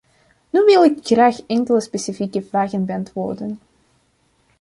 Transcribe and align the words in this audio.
Nu 0.49 0.63
wil 0.65 0.83
ik 0.83 0.99
graag 1.03 1.41
enkele 1.45 1.81
specifieke 1.81 2.41
vragen 2.41 2.85
beantwoorden. 2.85 3.59